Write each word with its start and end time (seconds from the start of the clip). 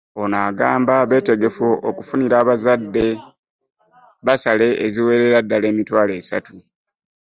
Ono 0.21 0.37
agamba 0.49 0.95
beetegefu 1.09 1.67
okufunira 1.89 2.35
abazadde 2.39 3.05
bbasale 4.21 4.67
eziwerera 4.85 5.39
ddala 5.45 5.65
emitwalo 5.73 6.11
esatu 6.21 6.53